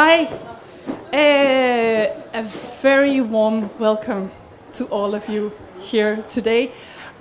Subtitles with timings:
[0.00, 0.26] Hi.
[1.12, 2.42] Uh, a
[2.80, 4.30] very warm welcome
[4.70, 5.50] to all of you
[5.80, 6.70] here today.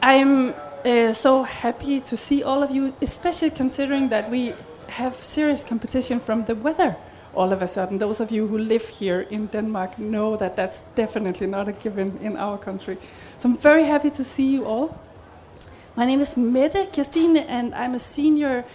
[0.04, 0.54] I'm
[0.86, 4.54] uh, so happy to see all of you, especially considering that we
[4.90, 6.96] have serious competition from the weather
[7.34, 7.98] all of a sudden.
[7.98, 12.16] Those of you who live here in Denmark know that that's definitely not a given
[12.22, 13.00] in our country.
[13.40, 14.96] So I'm very happy to see you all.
[15.96, 18.66] My name is Mette Kirstine, and I'm a senior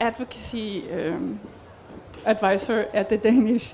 [0.00, 1.40] advocacy um,
[2.24, 3.72] advisor at the Danish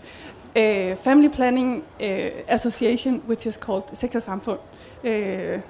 [0.57, 2.05] uh, Family Planning uh,
[2.49, 5.61] Association, which is called Sex uh,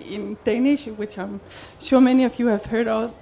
[0.00, 1.40] in Danish, which I'm
[1.80, 3.12] sure many of you have heard of.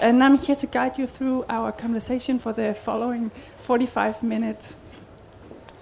[0.00, 4.76] And I'm here to guide you through our conversation for the following 45 minutes.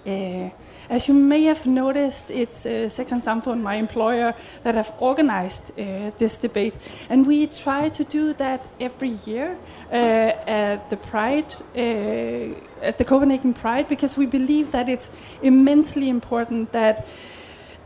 [0.07, 0.51] Uh,
[0.89, 5.71] as you may have noticed, it's uh, Sex and Samfund, my employer, that have organized
[5.79, 6.75] uh, this debate.
[7.09, 9.57] And we try to do that every year
[9.97, 15.11] at the Pride, uh, at the Copenhagen Pride, because we believe that it's
[15.43, 17.07] immensely important that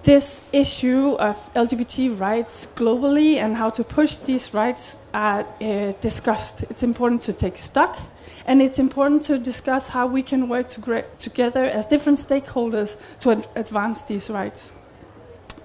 [0.07, 6.63] this issue of LGBT rights globally and how to push these rights are uh, discussed.
[6.71, 7.98] It's important to take stock,
[8.47, 13.33] and it's important to discuss how we can work to together as different stakeholders to
[13.33, 14.73] ad advance these rights.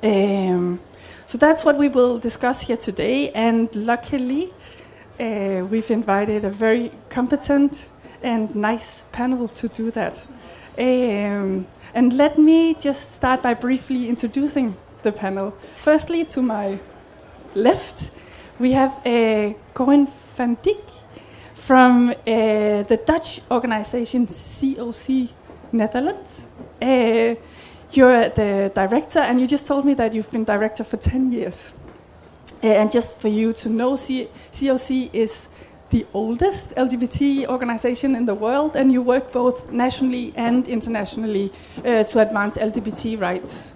[0.01, 0.79] Um,
[1.27, 4.51] so that's what we will discuss here today, and luckily,
[5.21, 7.89] uh, we've invited a very competent
[8.23, 10.23] and nice panel to do that.
[10.77, 15.53] Um, and let me just start by briefly introducing the panel.
[15.75, 16.79] Firstly, to my
[17.53, 18.11] left,
[18.59, 20.89] we have uh, Koen van Dijk
[21.53, 22.13] from uh,
[22.83, 25.29] the Dutch organization COC
[25.71, 26.47] Netherlands.
[26.81, 27.35] Uh,
[27.91, 31.73] you're the director, and you just told me that you've been director for 10 years.
[32.63, 35.49] Uh, and just for you to know, COC is
[35.89, 41.51] the oldest LGBT organization in the world, and you work both nationally and internationally
[41.85, 43.73] uh, to advance LGBT rights,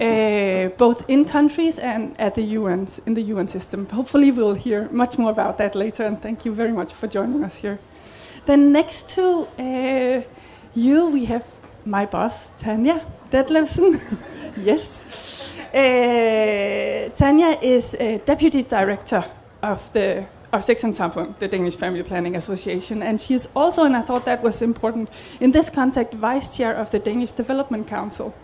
[0.00, 3.86] uh, both in countries and at the UN in the UN system.
[3.88, 6.04] Hopefully, we'll hear much more about that later.
[6.04, 7.78] And thank you very much for joining us here.
[8.44, 10.22] Then next to uh,
[10.74, 11.44] you, we have
[11.84, 14.00] my boss Tanya Dethlefsen.
[14.56, 15.37] yes.
[15.74, 19.24] Uh, Tanya is a deputy director
[19.62, 23.84] of the of Sex and Samfund, the Danish Family Planning Association, and she is also,
[23.84, 25.10] and I thought that was important
[25.40, 28.34] in this context, vice chair of the Danish Development Council.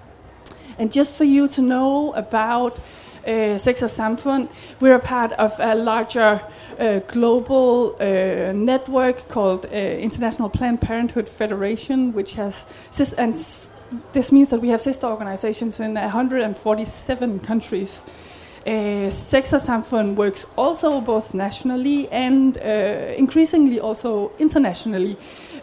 [0.78, 2.78] And just for you to know about
[3.26, 4.48] uh, Sex and Samfund,
[4.80, 6.42] we're a part of a larger
[6.78, 12.66] uh, global uh, network called uh, International Planned Parenthood Federation, which has
[13.16, 13.34] and
[14.12, 18.02] this means that we have sister organizations in 147 countries.
[18.66, 25.16] Uh, Sex og Samfund works also both nationally and uh, increasingly also internationally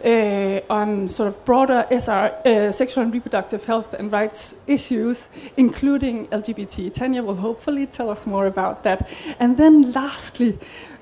[0.04, 6.28] uh, on sort of broader SR, uh, sexual and reproductive health and rights issues, including
[6.28, 6.92] LGBT.
[6.92, 9.08] Tanya will hopefully tell us more about that.
[9.40, 10.58] And then lastly,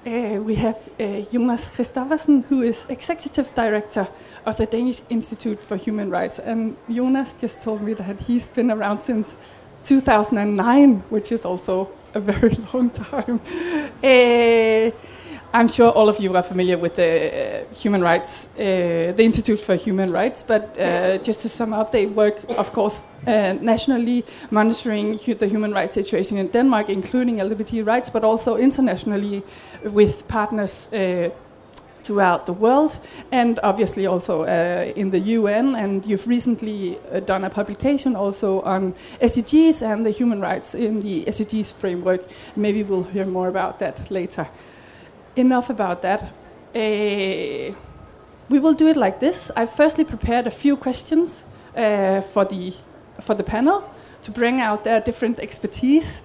[0.07, 4.09] uh, we have uh, Jonas Christoffersen, who is executive director
[4.47, 6.39] of the Danish Institute for Human Rights.
[6.39, 9.39] And Jonas just told me that he's been around since
[9.85, 13.41] 2009, which is also a very long time.
[14.03, 14.91] Uh,
[15.53, 19.59] I'm sure all of you are familiar with the uh, human rights, uh, the Institute
[19.59, 24.25] for Human Rights, but uh, just to sum up, they work, of course, uh, nationally
[24.53, 29.43] monitoring hu the human rights situation in Denmark, including LGBT rights, but also internationally
[29.83, 31.31] with partners uh,
[32.03, 32.99] throughout the world,
[33.33, 35.75] and obviously also uh, in the UN.
[35.75, 41.01] And you've recently uh, done a publication also on SDGs and the human rights in
[41.01, 42.23] the SDGs framework.
[42.57, 44.49] Maybe we'll hear more about that later.
[45.37, 46.23] Enough about that.
[46.75, 47.75] Uh,
[48.49, 49.51] we will do it like this.
[49.57, 51.47] I firstly prepared a few questions
[51.77, 52.75] uh, for the
[53.21, 53.85] for the panel
[54.23, 56.21] to bring out their different expertise.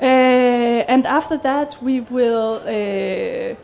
[0.00, 3.54] Uh, and after that, we will uh,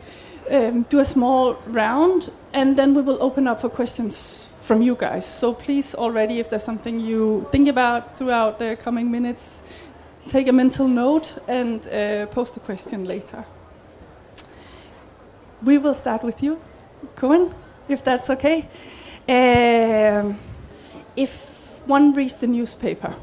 [0.49, 4.95] um, do a small round, and then we will open up for questions from you
[4.95, 5.25] guys.
[5.25, 9.63] So please, already, if there's something you think about throughout the coming minutes,
[10.27, 13.43] take a mental note and uh, post a question later.
[15.63, 16.59] We will start with you,
[17.15, 17.53] Koen,
[17.87, 18.67] if that's okay.
[19.27, 20.39] Um,
[21.15, 23.13] if one reads the newspaper,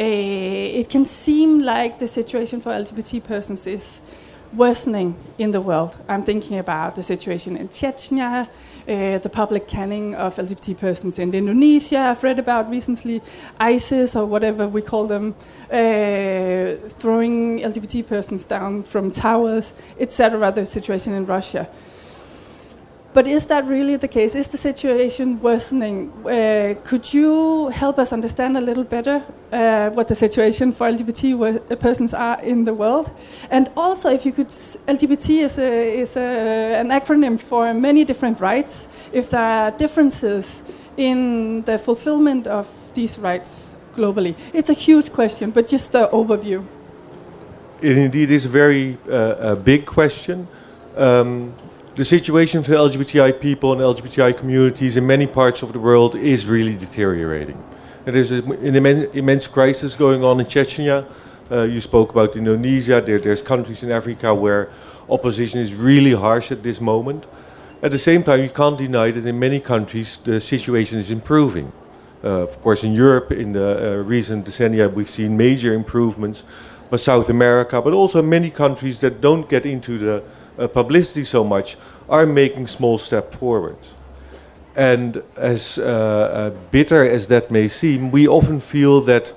[0.00, 4.00] uh, it can seem like the situation for LGBT persons is
[4.52, 5.96] worsening in the world.
[6.08, 8.48] I'm thinking about the situation in Chechnya,
[8.88, 11.98] uh, the public canning of LGBT persons in Indonesia.
[11.98, 13.20] I've read about recently
[13.60, 15.34] ISIS or whatever we call them,
[15.70, 20.50] uh, throwing LGBT persons down from towers, etc.
[20.52, 21.68] The situation in Russia.
[23.18, 24.36] But is that really the case?
[24.36, 26.12] Is the situation worsening?
[26.24, 31.22] Uh, could you help us understand a little better uh, what the situation for LGBT
[31.32, 33.10] uh, persons are in the world?
[33.50, 38.38] And also, if you could, LGBT is, a, is a, an acronym for many different
[38.38, 38.86] rights.
[39.12, 40.62] If there are differences
[40.96, 46.64] in the fulfillment of these rights globally, it's a huge question, but just an overview.
[47.82, 50.46] It indeed is a very uh, a big question.
[50.96, 51.52] Um,
[51.98, 56.46] the situation for LGBTI people and LGBTI communities in many parts of the world is
[56.46, 57.60] really deteriorating.
[58.06, 61.04] And there's an immense, immense crisis going on in Chechnya.
[61.50, 63.00] Uh, you spoke about Indonesia.
[63.00, 64.70] There, there's countries in Africa where
[65.10, 67.26] opposition is really harsh at this moment.
[67.82, 71.72] At the same time, you can't deny that in many countries the situation is improving.
[72.22, 76.44] Uh, of course, in Europe, in the uh, recent decennia, we've seen major improvements.
[76.90, 80.22] But South America, but also many countries that don't get into the
[80.66, 81.76] publicity so much
[82.08, 83.94] are making small steps forwards.
[84.74, 89.32] And as uh, uh, bitter as that may seem, we often feel that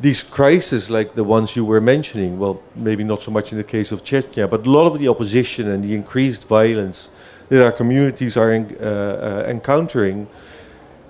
[0.00, 3.64] these crises, like the ones you were mentioning, well, maybe not so much in the
[3.64, 7.10] case of Chechnya, but a lot of the opposition and the increased violence
[7.48, 10.26] that our communities are in, uh, uh, encountering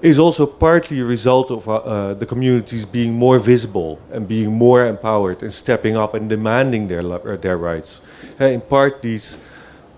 [0.00, 4.50] is also partly a result of uh, uh, the communities being more visible and being
[4.50, 7.02] more empowered and stepping up and demanding their,
[7.36, 8.00] their rights.
[8.48, 9.36] In part, these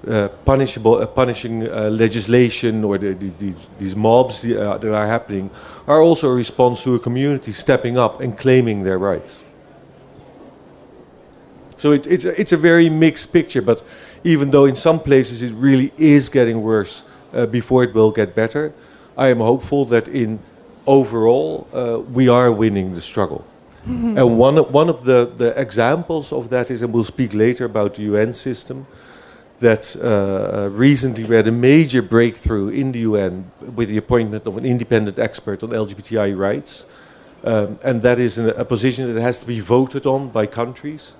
[0.08, 5.06] uh, punishable, uh, punishing uh, legislation or the, the, the, these mobs uh, that are
[5.06, 5.48] happening
[5.86, 9.44] are also a response to a community stepping up and claiming their rights.
[11.78, 13.84] So it, it's, a, it's a very mixed picture, but
[14.24, 18.34] even though in some places it really is getting worse uh, before it will get
[18.34, 18.72] better,
[19.16, 20.38] I am hopeful that in
[20.86, 23.44] overall uh, we are winning the struggle.
[23.86, 27.96] and one, one of the, the examples of that is, and we'll speak later about
[27.96, 28.86] the UN system,
[29.58, 34.56] that uh, recently we had a major breakthrough in the UN with the appointment of
[34.56, 36.86] an independent expert on LGBTI rights.
[37.44, 41.16] Um, and that is an, a position that has to be voted on by countries.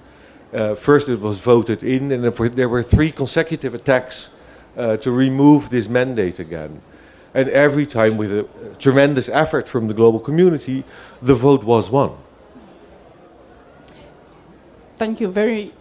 [0.53, 4.31] Uh, first, it was voted in, and there were three consecutive attacks
[4.77, 6.81] uh, to remove this mandate again.
[7.35, 8.47] And every time, with a
[8.79, 10.85] tremendous effort from the global community,
[11.23, 12.17] the vote was won.
[15.03, 15.33] Thank you.
[15.33, 15.73] Very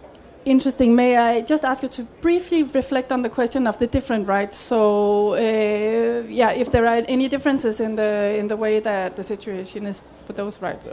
[0.44, 0.96] interesting.
[0.96, 4.56] May I just ask you to briefly reflect on the question of the different rights?
[4.56, 9.22] So, uh, yeah, if there are any differences in the in the way that the
[9.22, 10.92] situation is for those rights.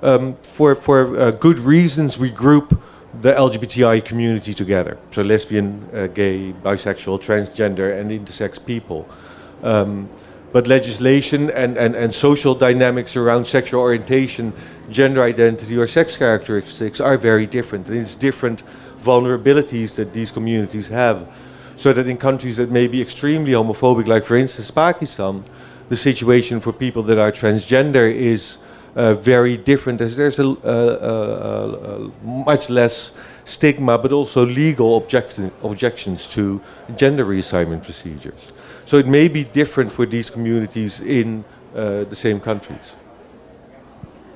[0.00, 2.68] Um, for for uh, good reasons, we group
[3.20, 4.96] the LGBTI community together.
[5.10, 9.04] So, lesbian, uh, gay, bisexual, transgender, and intersex people.
[9.62, 10.08] Um,
[10.52, 14.52] but legislation and, and, and social dynamics around sexual orientation,
[14.90, 17.86] gender identity, or sex characteristics are very different.
[17.88, 18.62] And it's different
[18.98, 21.28] vulnerabilities that these communities have.
[21.76, 25.44] So that in countries that may be extremely homophobic, like for instance Pakistan,
[25.88, 28.58] the situation for people that are transgender is
[28.96, 30.00] uh, very different.
[30.00, 33.12] As there's a, a, a, much less
[33.44, 36.60] stigma, but also legal objection, objections to
[36.96, 38.52] gender reassignment procedures.
[38.88, 41.44] So it may be different for these communities in
[41.74, 42.96] uh, the same countries.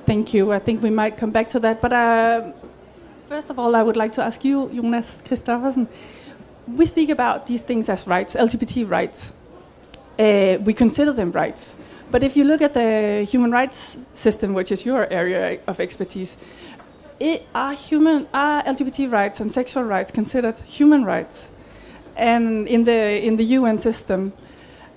[0.05, 0.51] Thank you.
[0.51, 1.81] I think we might come back to that.
[1.81, 2.51] But uh,
[3.27, 5.87] first of all, I would like to ask you, Jonas Christoffersen.
[6.67, 9.33] We speak about these things as rights, LGBT rights.
[10.19, 11.75] Uh, we consider them rights.
[12.11, 16.37] But if you look at the human rights system, which is your area of expertise,
[17.19, 21.49] it, are human are LGBT rights and sexual rights considered human rights?
[22.15, 24.31] And in the in the UN system,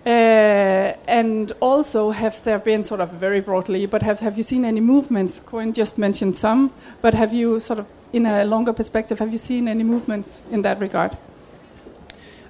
[0.06, 4.64] uh, and also, have there been sort of very broadly, but have, have you seen
[4.64, 5.40] any movements?
[5.40, 6.70] Koen just mentioned some,
[7.02, 10.62] but have you sort of, in a longer perspective, have you seen any movements in
[10.62, 11.16] that regard?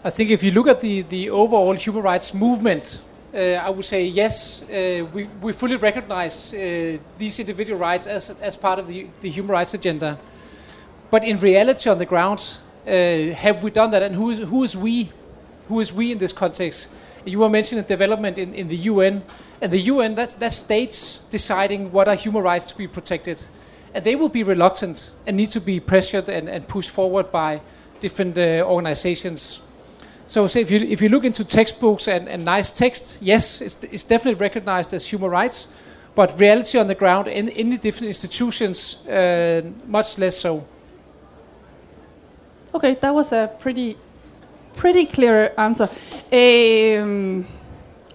[0.05, 3.01] I think if you look at the, the overall human rights movement,
[3.35, 8.31] uh, I would say yes, uh, we, we fully recognize uh, these individual rights as,
[8.41, 10.19] as part of the, the human rights agenda.
[11.11, 14.03] But in reality, on the ground, uh, have we done that?
[14.03, 15.11] And who is, who is we?
[15.69, 16.89] Who is we in this context?
[17.26, 19.23] You were mentioning development in, in the UN,
[19.61, 23.42] and the UN, that's, that's states deciding what are human rights to be protected.
[23.92, 27.61] And they will be reluctant and need to be pressured and, and pushed forward by
[28.00, 29.61] different uh, organizations.
[30.28, 34.04] So, if you if you look into textbooks and, and nice text, yes, it's, it's
[34.04, 35.68] definitely recognized as human rights,
[36.14, 40.66] but reality on the ground in, in the different institutions, uh, much less so.
[42.75, 43.97] Okay, that was a pretty
[44.76, 45.88] pretty clear answer.
[46.33, 47.47] Um,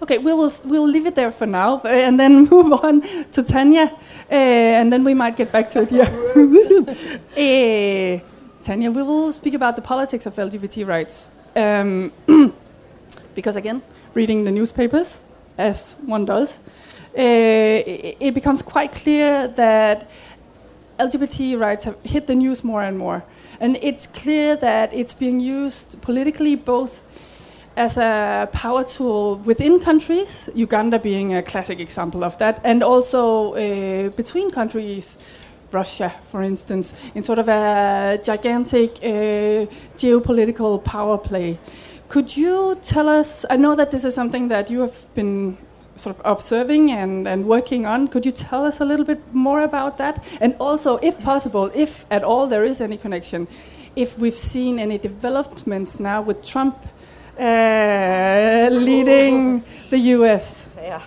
[0.02, 3.02] okay, we will we'll leave it there for now, and then move on
[3.32, 3.92] to Tanya,
[4.32, 5.92] uh, and then we might get back to it.
[5.92, 6.06] Yeah,
[7.38, 8.20] uh,
[8.64, 11.30] Tanya, we will speak about the politics of LGBT rights.
[11.56, 12.12] Um,
[13.36, 13.82] because again,
[14.14, 15.22] reading the newspapers,
[15.58, 16.60] as one does,
[17.18, 20.10] uh, it, it becomes quite clear that
[21.00, 23.24] LGBT rights have hit the news more and more.
[23.62, 27.06] And it's clear that it's being used politically both
[27.78, 33.54] as a power tool within countries, Uganda being a classic example of that, and also
[33.54, 35.20] uh, between countries,
[35.72, 41.60] Russia, for instance, in sort of a gigantic uh, geopolitical power play.
[42.10, 43.46] Could you tell us?
[43.48, 45.56] I know that this is something that you have been
[45.96, 48.08] sort of observing and, and working on.
[48.08, 50.24] Could you tell us a little bit more about that?
[50.40, 53.48] And also, if possible, if at all there is any connection,
[53.96, 56.78] if we've seen any developments now with Trump
[57.40, 60.70] uh, leading the US.
[60.78, 61.02] Yeah.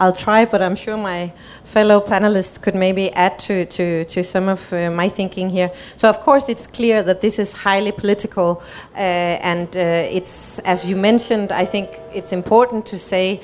[0.00, 1.30] I'll try, but I'm sure my
[1.64, 5.70] fellow panelists could maybe add to, to, to some of uh, my thinking here.
[5.96, 8.62] So, of course, it's clear that this is highly political,
[8.94, 13.42] uh, and uh, it's, as you mentioned, I think it's important to say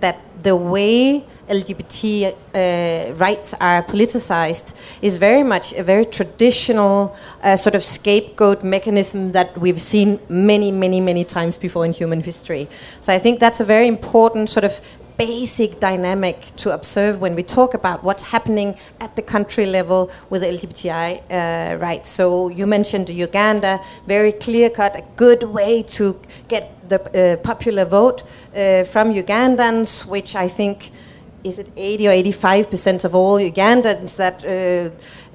[0.00, 7.56] that the way LGBT uh, rights are politicized is very much a very traditional uh,
[7.56, 12.68] sort of scapegoat mechanism that we've seen many, many, many times before in human history.
[13.00, 14.80] So I think that's a very important sort of
[15.18, 20.42] basic dynamic to observe when we talk about what's happening at the country level with
[20.42, 22.08] LGBTI uh, rights.
[22.08, 27.84] So you mentioned Uganda, very clear cut, a good way to get the uh, popular
[27.84, 28.22] vote
[28.54, 30.92] uh, from Ugandans, which I think
[31.42, 34.90] is it 80 or 85 percent of all Ugandans that uh,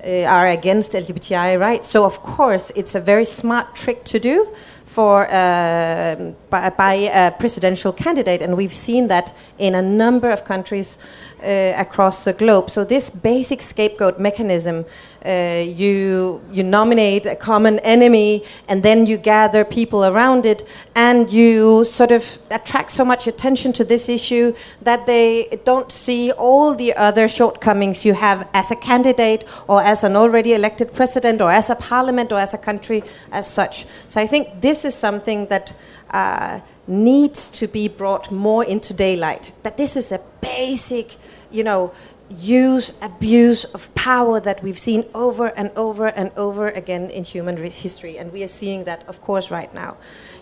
[0.06, 1.90] uh, are against LGBTI rights.
[1.90, 4.48] So of course, it's a very smart trick to do
[4.94, 6.16] for uh,
[6.52, 10.98] by, by, a presidential candidate, and we've seen that in a number of countries
[11.44, 12.70] uh, across the globe.
[12.70, 14.86] So this basic scapegoat mechanism,
[15.26, 21.30] uh, you you nominate a common enemy, and then you gather people around it, and
[21.30, 26.76] you sort of attract so much attention to this issue that they don't see all
[26.76, 31.52] the other shortcomings you have as a candidate, or as an already elected president, or
[31.52, 33.86] as a parliament, or as a country as such.
[34.08, 35.74] So I think this is something that.
[36.12, 39.54] Uh, needs to be brought more into daylight.
[39.64, 41.16] That this is a basic
[41.54, 41.92] you know,
[42.30, 47.58] use, abuse of power that we've seen over and over and over again in human
[47.58, 48.18] history.
[48.18, 49.98] And we are seeing that, of course, right now.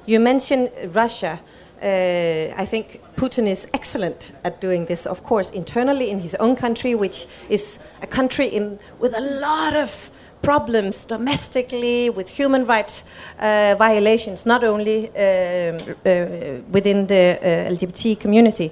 [0.06, 1.40] You mentioned Russia.
[1.82, 6.56] Uh, I think Putin is excellent at doing this, of course, internally in his own
[6.56, 13.04] country, which is a country in, with a lot of problems domestically with human rights
[13.40, 18.72] uh, violations, not only um, uh, within the uh, LGBT community.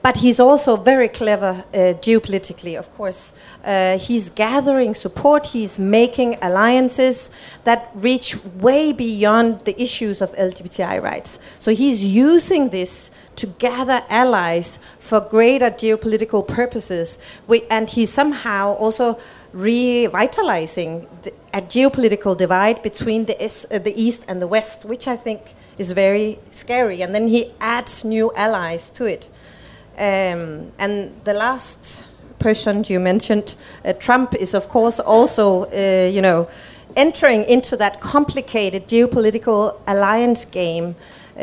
[0.00, 3.32] But he's also very clever uh, geopolitically, of course.
[3.64, 7.30] Uh, he's gathering support, he's making alliances
[7.64, 11.40] that reach way beyond the issues of LGBTI rights.
[11.58, 17.18] So he's using this to gather allies for greater geopolitical purposes.
[17.48, 19.18] We, and he's somehow also
[19.52, 25.16] revitalizing the, a geopolitical divide between the, uh, the East and the West, which I
[25.16, 27.02] think is very scary.
[27.02, 29.28] And then he adds new allies to it.
[29.98, 32.04] Um, and the last
[32.38, 36.48] person you mentioned, uh, Trump, is of course also, uh, you know,
[36.96, 40.94] entering into that complicated geopolitical alliance game.
[41.36, 41.40] Uh,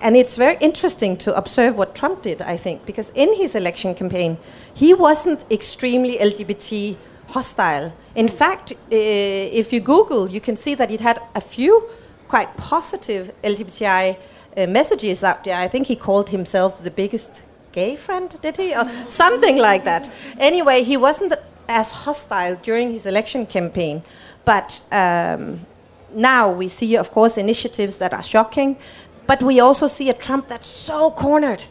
[0.00, 3.94] and it's very interesting to observe what Trump did, I think, because in his election
[3.94, 4.36] campaign,
[4.74, 6.96] he wasn't extremely LGBT
[7.28, 7.92] hostile.
[8.14, 11.88] In fact, uh, if you Google, you can see that it had a few
[12.28, 14.16] quite positive LGBTI
[14.56, 15.56] uh, messages out there.
[15.56, 17.42] I think he called himself the biggest
[17.72, 18.74] gay friend, did he?
[18.74, 20.10] Or something like that.
[20.38, 21.32] Anyway, he wasn't
[21.68, 24.02] as hostile during his election campaign.
[24.44, 25.66] But um,
[26.14, 28.76] now we see, of course, initiatives that are shocking.
[29.26, 31.64] But we also see a Trump that's so cornered.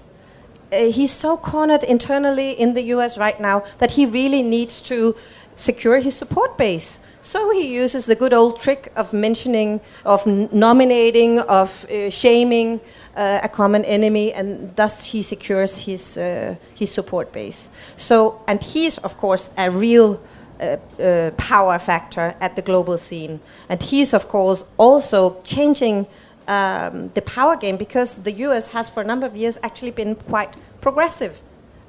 [0.71, 5.15] Uh, he's so cornered internally in the US right now that he really needs to
[5.55, 6.99] secure his support base.
[7.21, 12.81] So he uses the good old trick of mentioning, of nominating, of uh, shaming
[13.15, 17.69] uh, a common enemy, and thus he secures his uh, his support base.
[17.95, 20.19] So, and he's of course a real
[20.59, 26.07] uh, uh, power factor at the global scene, and he's of course also changing
[26.47, 28.65] um, the power game because the U.S.
[28.67, 31.39] has for a number of years actually been quite progressive.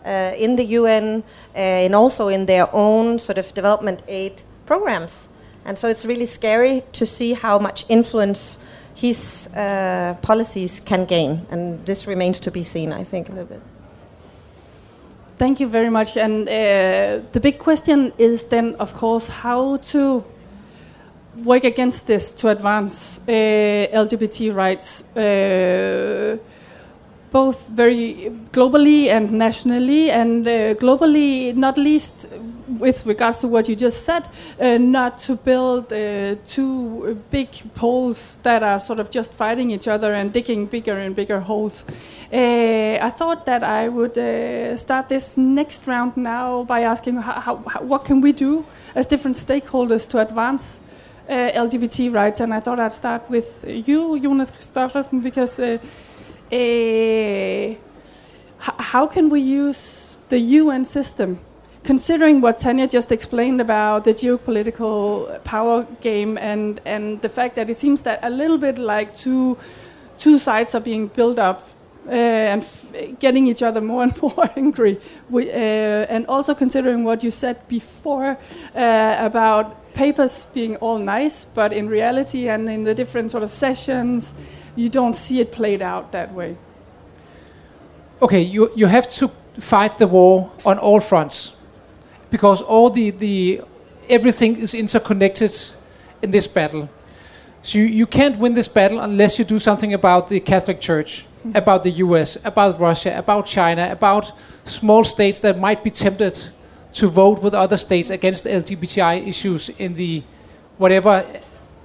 [0.05, 1.23] Uh, in the UN
[1.55, 5.29] and also in their own sort of development aid programs.
[5.65, 8.59] And so it's really scary to see how much influence
[8.95, 11.47] his uh, policies can gain.
[11.51, 13.63] And this remains to be seen, I think, a little bit.
[15.39, 16.17] Thank you very much.
[16.17, 20.25] And uh, the big question is then, of course, how to
[21.45, 26.37] work against this to advance uh, LGBT rights, uh,
[27.33, 32.29] both very globally and nationally, and uh, globally, not least
[32.79, 34.29] with regards to what you just said,
[34.61, 39.89] uh, not to build uh, two big poles that are sort of just fighting each
[39.89, 41.85] other and digging bigger and bigger holes.
[42.33, 44.15] Uh, I thought that I would
[44.79, 49.37] start this next round now by asking how, how, what can we do as different
[49.37, 50.81] stakeholders to advance
[51.29, 55.59] uh, LGBT rights, and I thought I'd start with you, Jonas Christoffersen, because
[56.53, 57.75] uh,
[58.59, 61.41] how can we use the UN system,
[61.83, 67.71] considering what Tanya just explained about the geopolitical power game and, and the fact that
[67.71, 69.59] it seems that a little bit like two,
[70.19, 71.69] two sides are being built up
[72.07, 72.67] uh, and
[73.19, 75.01] getting each other more and more angry.
[75.31, 78.39] We, uh, and also considering what you said before
[78.75, 83.51] uh, about papers being all nice, but in reality and in the different sort of
[83.51, 84.35] sessions,
[84.77, 86.57] you don't see it played out that way.
[88.21, 91.53] Okay, you, you have to fight the war on all fronts
[92.31, 93.61] because all the, the
[94.09, 95.53] everything is interconnected
[96.23, 96.89] in this battle.
[97.63, 101.27] So you, you can't win this battle unless you do something about the Catholic Church,
[101.41, 101.57] mm-hmm.
[101.57, 104.33] about the US, about Russia, about China, about
[104.65, 106.39] small states that might be tempted
[106.95, 110.23] to vote with other states against LGBTI issues in the
[110.79, 111.25] whatever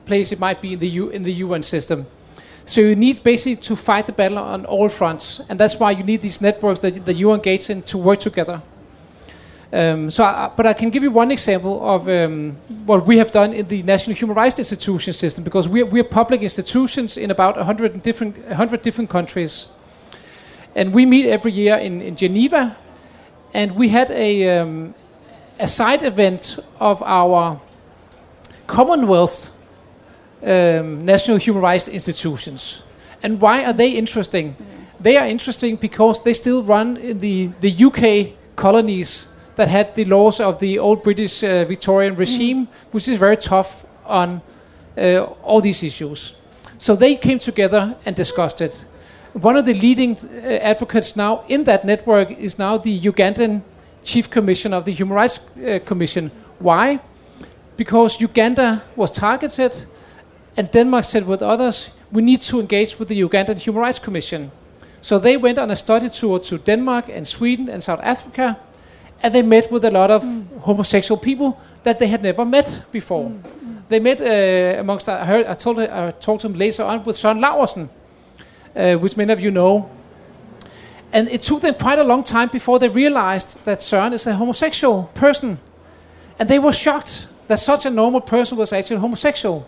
[0.06, 2.08] place it might be in the U, in the UN system.
[2.68, 6.04] So you need basically to fight the battle on all fronts, and that's why you
[6.04, 8.62] need these networks that, that you engage in to work together.
[9.72, 13.32] Um, so, I, but I can give you one example of um, what we have
[13.32, 17.16] done in the National Human Rights Institution system, because we are, we are public institutions
[17.16, 19.68] in about 100 different, 100 different countries.
[20.76, 22.76] And we meet every year in, in Geneva,
[23.54, 24.94] and we had a, um,
[25.58, 27.62] a side event of our
[28.68, 29.54] Commonwealth
[30.44, 32.84] um, national human rights institutions.
[33.24, 34.54] And why are they interesting?
[34.54, 34.66] Mm.
[35.00, 40.06] They are interesting because they still run in the, the UK colonies that had the
[40.06, 42.20] laws of the old British uh, Victorian mm.
[42.20, 42.70] regime, mm.
[42.92, 44.42] which is very tough on
[44.98, 46.34] uh, all these issues.
[46.78, 48.86] So they came together and discussed it.
[49.34, 53.62] One of the leading uh, advocates now in that network is now the Ugandan
[54.04, 56.32] chief commissioner of the Human Rights uh, Commission.
[56.60, 57.00] Why?
[57.76, 59.86] Because Uganda was targeted,
[60.58, 64.52] and Denmark said with others, we need to engage with the Ugandan Human Rights Commission.
[65.02, 68.58] So they went on a study tour to Denmark and Sweden and South Africa,
[69.22, 70.46] and they met with a lot of mm.
[70.62, 73.30] homosexual people that they had never met before.
[73.30, 73.84] Mm.
[73.90, 77.18] They met uh, amongst I heard I told I talked to them later on with
[77.18, 77.90] Søren Laursen,
[78.76, 79.90] uh, which many of you know.
[81.14, 84.34] And it took them quite a long time before they realized that Søren is a
[84.34, 85.60] homosexual person,
[86.40, 89.66] and they were shocked that such a normal person was actually homosexual.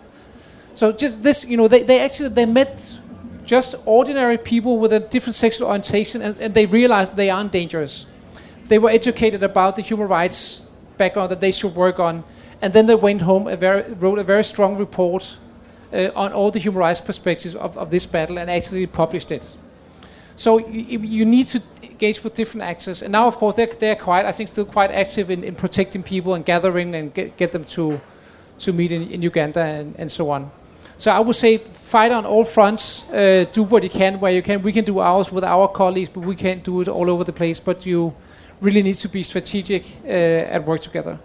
[0.74, 2.96] So just this, you know, they, they actually they met
[3.44, 8.06] just ordinary people with a different sexual orientation, and, and they realized they aren't dangerous
[8.70, 10.62] they were educated about the human rights
[10.96, 12.22] background that they should work on,
[12.62, 13.60] and then they went home and
[14.00, 15.38] wrote a very strong report
[15.92, 19.56] uh, on all the human rights perspectives of, of, this battle and actually published it.
[20.36, 23.96] So you, you, need to engage with different actors, and now of course they're, they're
[23.96, 27.50] quite, I think, still quite active in, in protecting people and gathering and get, get
[27.50, 28.00] them to
[28.60, 30.50] to meet in, in Uganda and, and so on.
[31.00, 33.08] So I would say fight on all fronts.
[33.08, 34.60] Uh, do what you can where you can.
[34.62, 37.32] We can do ours with our colleagues, but we can't do it all over the
[37.32, 37.58] place.
[37.58, 38.14] But you
[38.60, 40.08] really need to be strategic uh,
[40.52, 41.18] and work together.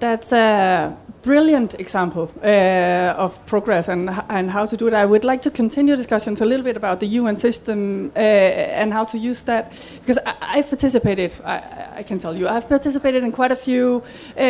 [0.00, 4.94] That's a brilliant example uh, of progress and, and how to do it.
[4.94, 8.94] I would like to continue discussions a little bit about the UN system uh, and
[8.94, 11.34] how to use that because I, have participated.
[11.44, 14.02] I, I, can tell you, I've participated in quite a few
[14.38, 14.42] uh,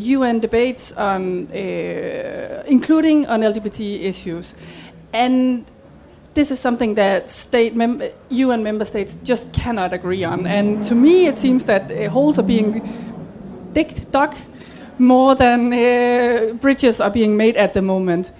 [0.00, 4.54] UN debates on, uh, including on LGBT issues,
[5.12, 5.66] and
[6.32, 10.46] this is something that state mem- UN member states just cannot agree on.
[10.46, 12.80] And to me, it seems that uh, holes are being
[14.10, 14.34] dug,
[14.98, 18.32] more than uh, bridges are being made at the moment.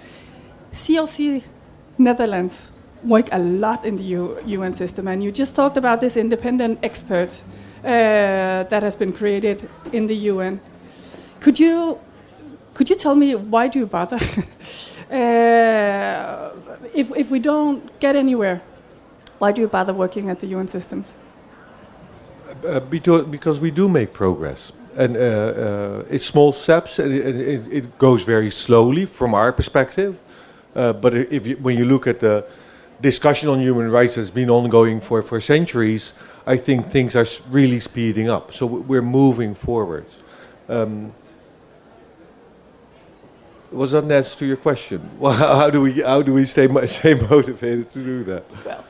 [0.71, 1.43] COC
[1.97, 2.71] Netherlands
[3.03, 6.79] work a lot in the U- UN system, and you just talked about this independent
[6.83, 7.43] expert
[7.83, 10.59] uh, that has been created in the UN.
[11.39, 11.99] Could you
[12.73, 14.19] could you tell me why do you bother?
[15.11, 16.49] Uh,
[16.91, 18.63] if, if we don't get anywhere,
[19.37, 21.13] why do you bother working at the UN systems?
[22.65, 24.71] Uh, because we do make progress.
[24.95, 29.51] And uh, uh, it's small steps, and it, it, it, goes very slowly from our
[29.51, 30.19] perspective.
[30.75, 32.45] Uh, but if you, when you look at the
[33.01, 36.13] discussion on human rights that's been ongoing for, for centuries,
[36.45, 38.53] I think things are really speeding up.
[38.53, 40.23] So we're moving forwards.
[40.69, 41.13] Um,
[43.71, 45.09] was that an answer to your question?
[45.19, 48.43] Well, how, do we how do we stay stay motivated to do that?
[48.65, 48.85] Well,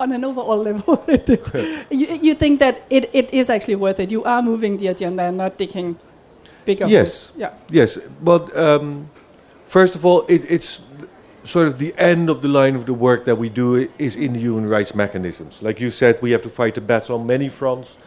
[0.00, 1.04] on an overall level,
[1.90, 4.10] you, you think that it, it is actually worth it.
[4.10, 5.96] You are moving the agenda and not digging
[6.64, 6.86] bigger.
[6.86, 7.32] Yes.
[7.36, 7.52] Yeah.
[7.68, 7.98] Yes.
[8.22, 9.08] But um,
[9.66, 10.80] first of all, it, it's
[11.44, 14.32] sort of the end of the line of the work that we do is in
[14.32, 15.62] the human rights mechanisms.
[15.62, 17.98] Like you said, we have to fight the battle on many fronts.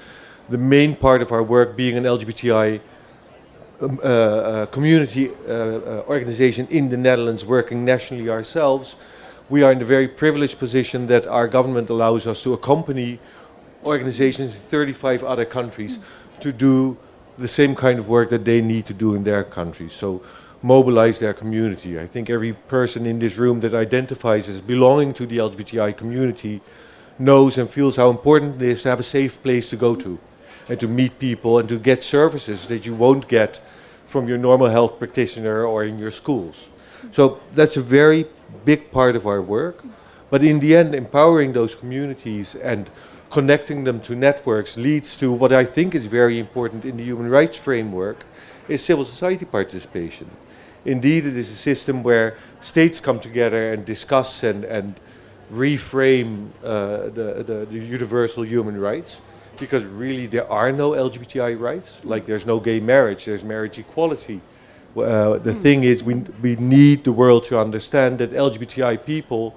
[0.49, 2.79] The main part of our work, being an LGBTI
[3.79, 8.95] um, uh, uh, community uh, uh, organization in the Netherlands, working nationally ourselves,
[9.49, 13.19] we are in the very privileged position that our government allows us to accompany
[13.85, 15.99] organizations in 35 other countries
[16.41, 16.97] to do
[17.37, 19.93] the same kind of work that they need to do in their countries.
[19.93, 20.21] So
[20.61, 21.99] mobilize their community.
[21.99, 26.61] I think every person in this room that identifies as belonging to the LGBTI community
[27.19, 30.19] knows and feels how important it is to have a safe place to go to
[30.67, 33.61] and to meet people and to get services that you won't get
[34.05, 36.69] from your normal health practitioner or in your schools.
[37.11, 38.25] So that's a very
[38.65, 39.83] big part of our work.
[40.29, 42.89] But in the end, empowering those communities and
[43.29, 47.29] connecting them to networks leads to what I think is very important in the human
[47.29, 48.25] rights framework
[48.67, 50.29] is civil society participation.
[50.85, 54.95] Indeed, it is a system where states come together and discuss and, and
[55.51, 59.21] reframe uh, the, the, the, universal human rights
[59.59, 62.03] because really there are no LGBTI rights.
[62.03, 64.41] Like there's no gay marriage, there's marriage equality.
[64.95, 65.61] Uh, the mm.
[65.61, 69.55] thing is, we, we need the world to understand that LGBTI people,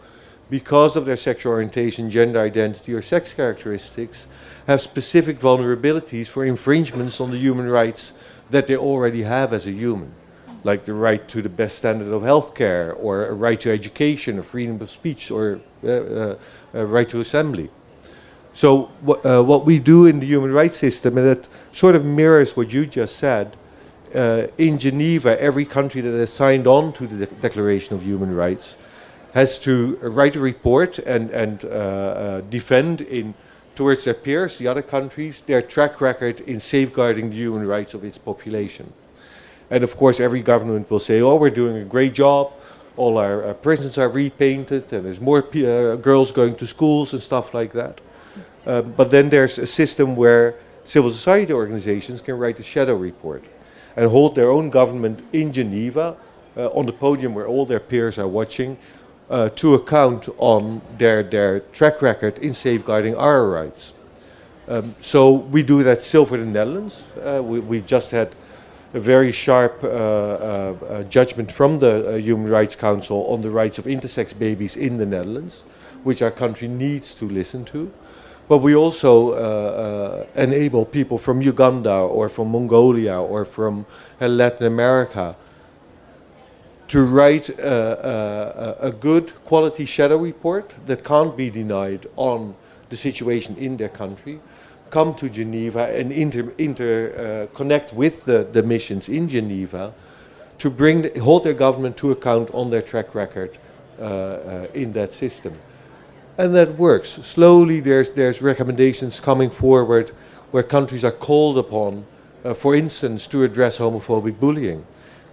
[0.51, 4.27] because of their sexual orientation, gender identity, or sex characteristics,
[4.67, 8.13] have specific vulnerabilities for infringements on the human rights
[8.51, 10.13] that they already have as a human,
[10.65, 14.39] like the right to the best standard of health care, or a right to education,
[14.39, 16.37] or freedom of speech, or uh, uh,
[16.75, 17.71] a right to assembly.
[18.53, 22.05] So, wh- uh, what we do in the human rights system, and that sort of
[22.05, 23.57] mirrors what you just said,
[24.15, 28.35] uh, in Geneva, every country that has signed on to the De Declaration of Human
[28.35, 28.77] Rights
[29.33, 33.35] has to write a report and, and uh, uh, defend in
[33.77, 38.05] towards their peers, the other countries, their track record in safeguarding the human rights of
[38.05, 38.93] its population.
[39.71, 42.53] And of course, every government will say, oh, we're doing a great job,
[42.97, 47.23] all our uh, prisons are repainted, and there's more uh, girls going to schools and
[47.23, 48.01] stuff like that.
[48.67, 53.45] Um, but then there's a system where civil society organizations can write a shadow report
[53.97, 56.17] and hold their own government in Geneva
[56.57, 58.77] uh, on the podium where all their peers are watching
[59.31, 63.95] uh, to account on their, their track record in safeguarding our rights.
[64.69, 67.11] Um, so we do that still for the Netherlands.
[67.25, 68.35] Uh, we, have just had
[68.95, 73.79] a very sharp uh, uh, uh, judgment from the Human Rights Council on the rights
[73.79, 75.65] of intersex babies in the Netherlands,
[76.03, 77.93] which our country needs to listen to.
[78.51, 83.87] But we also uh, uh, enable people from Uganda or from Mongolia or from
[84.21, 85.37] uh, Latin America
[86.89, 92.57] to write a, a, a, good quality shadow report that can't be denied on
[92.89, 94.41] the situation in their country,
[94.91, 99.95] come to Geneva and inter, inter uh, connect with the, the missions in Geneva
[100.59, 103.57] to bring the, hold their government to account on their track record
[104.01, 105.55] uh, uh, in that system
[106.41, 107.11] and that works.
[107.11, 110.11] Slowly, there's there's recommendations coming forward
[110.51, 112.05] where countries are called upon,
[112.45, 114.85] uh, for instance, to address homophobic bullying,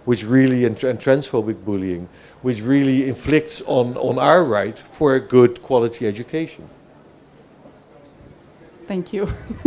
[0.04, 2.08] which really and, and, transphobic bullying,
[2.42, 6.68] which really inflicts on on our right for a good quality education.
[8.84, 9.26] Thank you,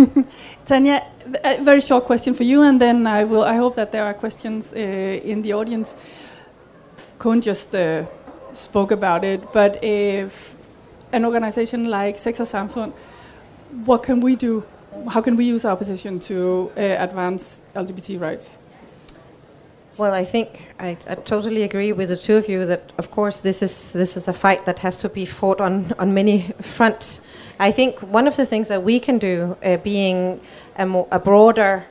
[0.65, 1.03] Tanya.
[1.43, 3.43] A very short question for you, and then I will.
[3.43, 4.77] I hope that there are questions uh,
[5.31, 5.95] in the audience.
[7.19, 8.05] Koen just uh,
[8.53, 10.55] spoke about it, but if
[11.11, 12.91] an organization like Sex og Samfund,
[13.85, 14.63] what can we do?
[15.09, 18.57] How can we use our position to uh, advance LGBT rights?
[19.97, 23.41] Well, I think I, I, totally agree with the two of you that, of course,
[23.41, 27.21] this is this is a fight that has to be fought on on many fronts.
[27.59, 30.39] I think one of the things that we can do, uh, being
[30.77, 31.85] a, more, a broader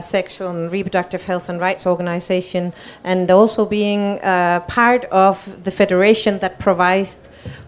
[0.00, 2.72] sexual and reproductive health and rights organization,
[3.04, 7.16] and also being uh, part of the federation that provides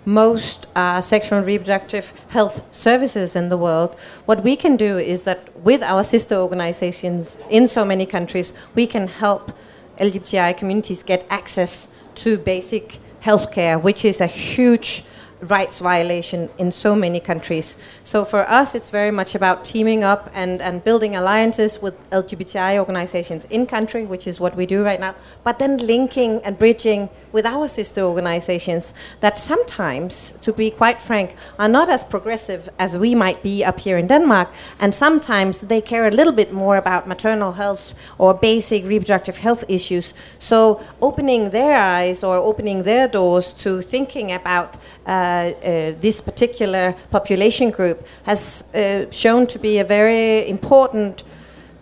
[0.05, 5.23] most uh, sexual and reproductive health services in the world, what we can do is
[5.23, 9.53] that with our sister organizations in so many countries, we can help
[9.99, 15.05] LGBTI communities get access to basic healthcare, which is a huge
[15.49, 17.77] rights violation in so many countries.
[18.03, 22.79] So for us, it's very much about teaming up and, and building alliances with LGBTI
[22.79, 27.09] organizations in country, which is what we do right now, but then linking and bridging
[27.35, 32.97] with our sister organizations that sometimes, to be quite frank, are not as progressive as
[32.97, 36.77] we might be up here in Denmark, and sometimes they care a little bit more
[36.77, 40.15] about maternal health or basic reproductive health issues.
[40.39, 46.95] So opening their eyes or opening their doors to thinking about uh, uh, this particular
[47.11, 51.25] population group has uh, shown to be a very important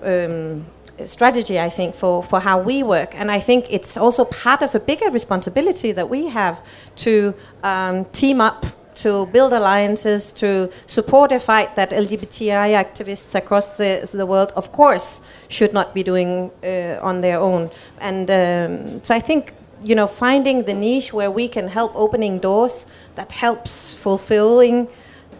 [0.02, 0.64] um,
[1.04, 3.14] strategy, I think, for, for how we work.
[3.14, 6.64] And I think it's also part of a bigger responsibility that we have
[6.96, 13.76] to um, team up, to build alliances, to support a fight that LGBTI activists across
[13.76, 17.70] the, the world, of course, should not be doing uh, on their own.
[18.00, 22.38] And um, so I think you know finding the niche where we can help opening
[22.38, 24.86] doors that helps fulfilling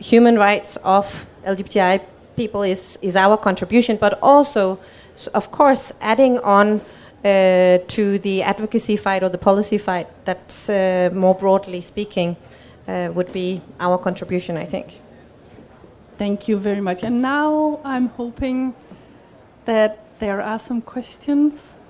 [0.01, 2.01] human rights of LGBTI
[2.37, 4.79] people is, is our contribution, but also
[5.15, 6.81] so of course, adding on
[7.25, 12.37] uh, to the advocacy fight or the policy fight, that's uh, more broadly speaking,
[12.89, 15.01] uh, would be our contribution, I think.
[16.19, 17.03] Thank you very much.
[17.03, 18.75] And now I'm hoping
[19.65, 21.81] that there are some questions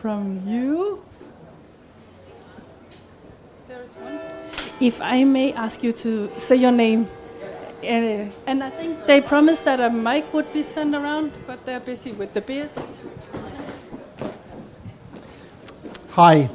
[0.00, 1.02] from you.
[3.68, 4.18] There's one.
[4.80, 7.06] If I may ask you to say your name
[7.82, 11.80] uh, and I think they promised that a mic would be sent around, but they're
[11.80, 12.78] busy with the beers.
[16.10, 16.50] Hi,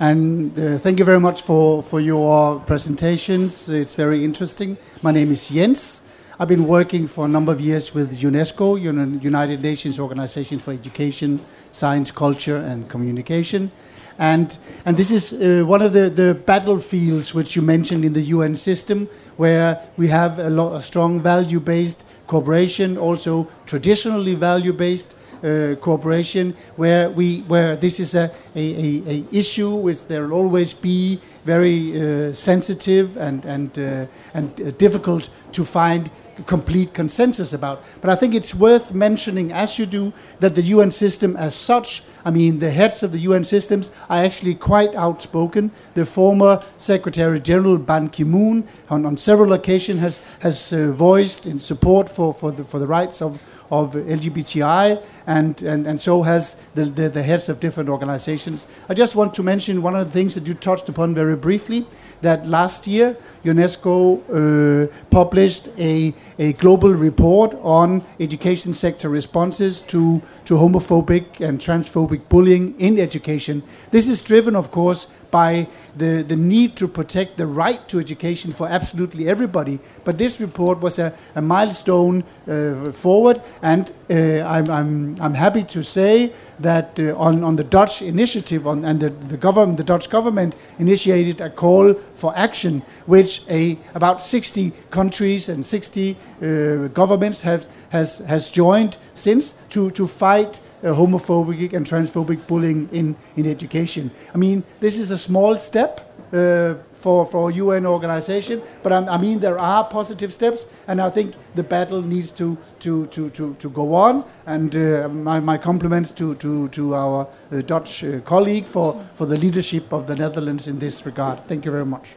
[0.00, 3.68] and uh, thank you very much for, for your presentations.
[3.68, 4.76] It's very interesting.
[5.02, 6.02] My name is Jens.
[6.38, 8.80] I've been working for a number of years with UNESCO,
[9.22, 11.40] United Nations Organization for Education,
[11.72, 13.70] Science, Culture, and Communication.
[14.18, 18.22] And, and this is uh, one of the, the battlefields which you mentioned in the
[18.22, 24.72] UN system, where we have a, lot, a strong value based cooperation, also traditionally value
[24.72, 25.14] based.
[25.42, 30.34] Uh, cooperation where we where this is a, a, a, a issue which there will
[30.34, 36.12] always be very uh, sensitive and and uh, and uh, difficult to find
[36.46, 37.84] complete consensus about.
[38.00, 42.02] But I think it's worth mentioning, as you do, that the UN system as such
[42.24, 45.70] I mean, the heads of the UN systems are actually quite outspoken.
[45.94, 51.46] The former Secretary General Ban Ki moon, on, on several occasions, has, has uh, voiced
[51.46, 56.20] in support for, for, the, for the rights of, of LGBTI, and, and, and so
[56.20, 58.66] has the, the, the, heads of different organizations.
[58.90, 61.86] I just want to mention one of the things that you touched upon very briefly
[62.20, 70.20] that last year UNESCO uh, published a, a global report on education sector responses to,
[70.44, 73.62] to homophobic and transphobic bullying in education.
[73.90, 78.50] This is driven, of course, by the, the need to protect the right to education
[78.50, 79.78] for absolutely everybody.
[80.04, 85.64] But this report was a, a milestone uh, forward, and uh, I'm, I'm, I'm happy
[85.64, 89.84] to say that uh, on, on the Dutch initiative, on, and the, the, government, the
[89.84, 96.88] Dutch government initiated a call for action, which a, about 60 countries and 60 uh,
[96.88, 103.46] governments have, has, has joined since to, to fight homophobic and transphobic bullying in, in
[103.46, 104.10] education.
[104.34, 106.08] I mean, this is a small step.
[106.32, 108.62] Uh, for, for a UN organization.
[108.82, 112.56] But I, I, mean, there are positive steps, and I think the battle needs to,
[112.80, 114.24] to, to, to, to go on.
[114.46, 119.26] And uh, my, my compliments to, to, to our uh, Dutch uh, colleague for, for
[119.26, 121.44] the leadership of the Netherlands in this regard.
[121.46, 122.14] Thank you very much.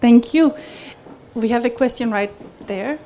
[0.00, 0.54] Thank you.
[1.34, 2.32] We have a question right
[2.66, 2.98] there.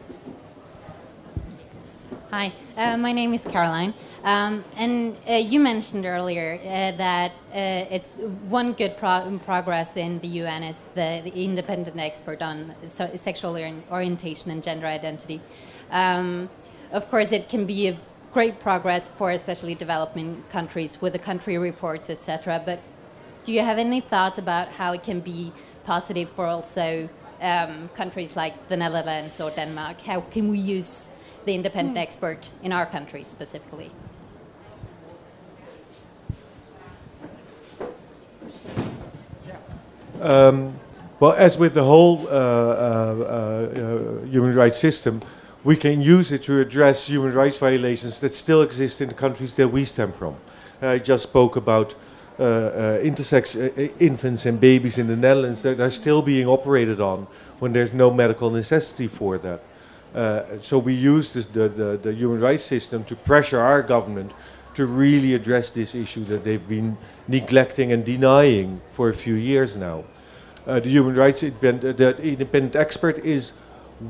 [2.31, 3.92] Hi, uh, my name is Caroline.
[4.22, 8.16] Um, and uh, you mentioned earlier uh, that uh, it's
[8.48, 13.56] one good pro progress in the UN is the, the independent expert on so sexual
[13.90, 15.40] orientation and gender identity.
[15.90, 16.50] Um,
[16.92, 17.98] of course, it can be a
[18.33, 22.62] great progress for especially developing countries with the country reports, etc.
[22.64, 22.80] But
[23.44, 25.50] do you have any thoughts about how it can be
[25.85, 27.09] positive for also
[27.40, 30.00] um, countries like the Netherlands or Denmark?
[30.02, 31.09] How can we use
[31.46, 32.02] the independent mm.
[32.02, 33.90] expert in our country specifically?
[40.20, 40.78] Um,
[41.18, 45.20] well, as with the whole uh, uh, uh, human rights system,
[45.64, 49.54] we can use it to address human rights violations that still exist in the countries
[49.56, 50.37] that we stem from.
[50.83, 51.94] I just spoke about
[52.38, 56.98] uh, uh, intersex uh, infants and babies in the Netherlands that are still being operated
[56.98, 57.26] on
[57.59, 59.61] when there's no medical necessity for that.
[60.62, 64.33] so we use this, the, the, the human rights system to pressure our government
[64.74, 66.96] to really address this issue that they've been
[67.28, 70.04] neglecting and denying for a few years now.
[70.66, 73.52] Uh, the human rights independent, the independent expert is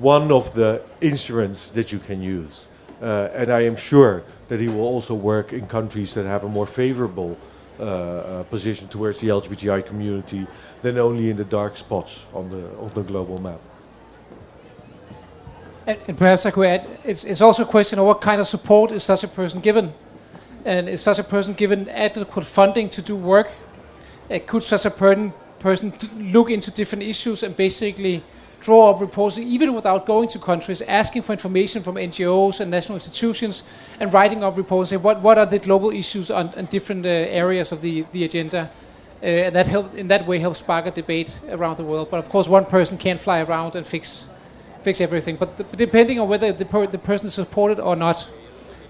[0.00, 2.68] one of the instruments that you can use.
[3.00, 6.48] Uh, and I am sure that he will also work in countries that have a
[6.48, 7.36] more favorable
[7.78, 10.46] uh, uh, position towards the LGBTI community
[10.82, 13.58] than only in the dark spots on the on the global map.
[15.86, 18.46] And, and perhaps I could add, it's, it's also a question of what kind of
[18.46, 19.94] support is such a person given,
[20.64, 23.50] and is such a person given adequate funding to do work?
[24.30, 28.22] Uh, could such a person person look into different issues and basically
[28.60, 32.96] draw up reports, even without going to countries, asking for information from NGOs and national
[32.96, 33.62] institutions,
[33.98, 34.90] and writing up reports.
[34.90, 38.24] Say what what are the global issues on, on different uh, areas of the the
[38.24, 38.70] agenda,
[39.22, 42.08] uh, and that help in that way helps spark a debate around the world.
[42.10, 44.28] But of course, one person can't fly around and fix
[44.82, 45.36] fix everything.
[45.36, 48.28] But th- depending on whether the per- the person is supported or not,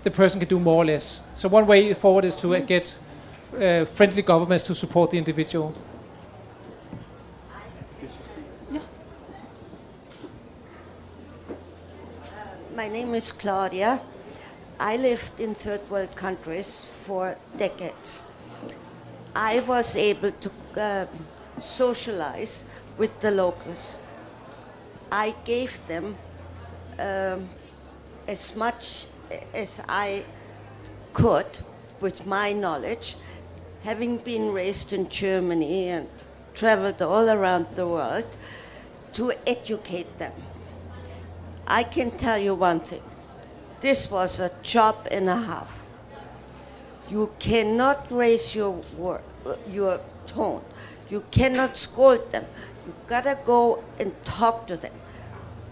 [0.03, 1.23] the person can do more or less.
[1.35, 2.99] So one way forward is to uh, get
[3.59, 5.75] uh, friendly governments to support the individual.
[12.75, 14.01] My name is Claudia.
[14.79, 18.23] I lived in third world countries for decades.
[19.35, 21.07] I was able to uh,
[21.61, 22.65] socialize
[22.97, 23.97] with the locals.
[25.13, 26.17] I gave them
[26.99, 27.49] um,
[28.27, 29.07] as much
[29.55, 30.25] as I
[31.13, 31.47] could
[32.01, 33.17] with my knowledge,
[33.83, 36.09] having been raised in Germany and
[36.55, 38.27] traveled all around the world,
[39.13, 40.33] to educate them.
[41.67, 43.03] I can tell you one thing
[43.81, 45.87] this was a job and a half.
[47.09, 49.23] You cannot raise your, wor-
[49.69, 50.63] your tone,
[51.09, 52.45] you cannot scold them.
[52.87, 54.93] You gotta go and talk to them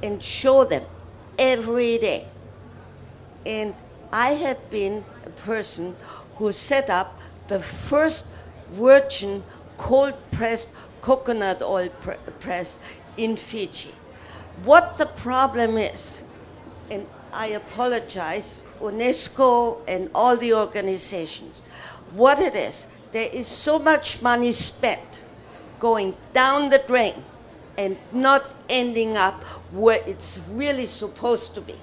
[0.03, 0.85] and show them
[1.38, 2.27] every day.
[3.46, 3.74] And
[4.12, 5.96] I have been a person
[6.37, 8.27] who set up the first
[8.72, 9.42] virgin
[9.77, 10.68] cold pressed
[11.01, 12.79] coconut oil pre- press
[13.16, 13.92] in Fiji.
[14.64, 16.22] What the problem is,
[16.90, 21.62] and I apologize, UNESCO and all the organizations,
[22.12, 25.22] what it is, there is so much money spent
[25.79, 27.14] going down the drain
[27.77, 31.77] and not ending up where it's really supposed to be.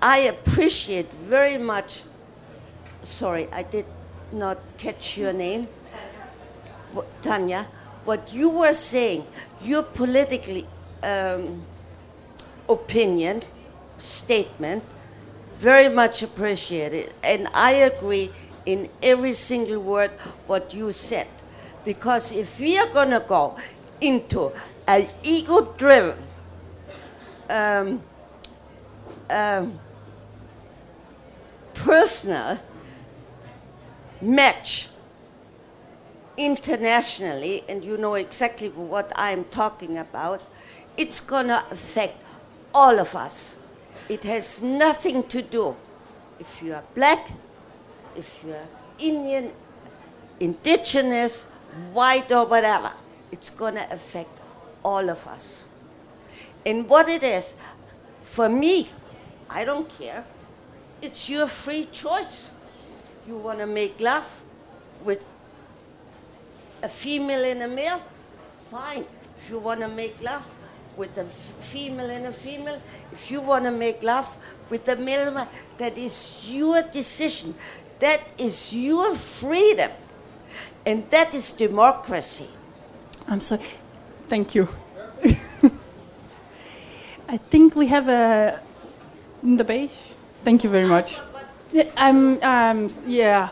[0.00, 2.02] I appreciate very much,
[3.02, 3.86] sorry, I did
[4.32, 5.68] not catch your name,
[7.22, 7.66] Tanya,
[8.04, 9.26] what you were saying,
[9.60, 10.66] your politically
[11.02, 11.62] um,
[12.68, 13.42] opinion,
[13.98, 14.84] statement,
[15.58, 17.12] very much appreciated.
[17.22, 18.30] And I agree
[18.66, 20.10] in every single word
[20.46, 21.26] what you said.
[21.84, 23.56] Because if we are going to go
[24.00, 24.52] into
[24.86, 26.18] an ego driven
[27.50, 28.02] um,
[29.30, 29.78] um,
[31.84, 32.58] personal
[34.20, 34.88] match
[36.36, 40.42] internationally, and you know exactly what I'm talking about,
[40.96, 42.22] it's going to affect
[42.72, 43.56] all of us.
[44.08, 45.76] It has nothing to do
[46.38, 47.30] if you are black,
[48.16, 48.66] if you are
[48.98, 49.50] Indian,
[50.40, 51.44] indigenous,
[51.92, 52.92] white, or whatever.
[53.30, 54.30] It's going to affect
[54.84, 55.64] all of us.
[56.64, 57.54] And what it is,
[58.22, 58.88] for me,
[59.50, 60.24] I don't care.
[61.00, 62.50] It's your free choice.
[63.26, 64.42] You want to make love
[65.04, 65.20] with
[66.82, 68.02] a female and a male?
[68.70, 69.04] Fine.
[69.38, 70.46] If you want to make love
[70.96, 72.82] with a female and a female,
[73.12, 74.36] if you want to make love
[74.70, 75.46] with a male,
[75.78, 77.54] that is your decision.
[78.00, 79.92] That is your freedom.
[80.84, 82.48] And that is democracy.
[83.28, 83.62] I'm sorry.
[84.28, 84.68] Thank you.
[87.28, 88.60] I think we have a
[89.42, 89.90] in the beige.
[90.44, 91.18] Thank you very much.
[91.72, 92.42] Yeah, I'm.
[92.42, 93.50] Um, yeah.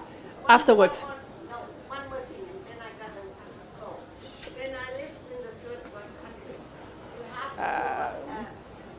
[0.49, 1.03] Afterwards.
[1.51, 1.57] No,
[1.89, 3.23] one more thing, and then I gotta
[3.81, 3.89] go.
[4.57, 6.63] When I lived in the third world countries,
[7.17, 7.67] you have to, uh,